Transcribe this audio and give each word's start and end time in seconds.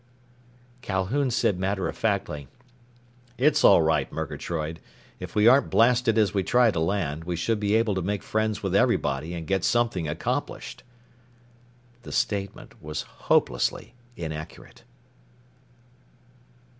_"Calhoun 0.81 1.29
said 1.29 1.59
matter 1.59 1.87
of 1.87 1.95
factly, 1.95 2.47
"It's 3.37 3.63
all 3.63 3.83
right, 3.83 4.11
Murgatroyd. 4.11 4.79
If 5.19 5.35
we 5.35 5.47
aren't 5.47 5.69
blasted 5.69 6.17
as 6.17 6.33
we 6.33 6.41
try 6.41 6.71
to 6.71 6.79
land, 6.79 7.23
we 7.23 7.35
should 7.35 7.59
be 7.59 7.75
able 7.75 7.93
to 7.93 8.01
make 8.01 8.23
friends 8.23 8.63
with 8.63 8.75
everybody 8.75 9.35
and 9.35 9.45
get 9.45 9.63
something 9.63 10.07
accomplished." 10.07 10.81
The 12.01 12.11
statement 12.11 12.81
was 12.81 13.03
hopelessly 13.03 13.93
inaccurate. 14.15 14.83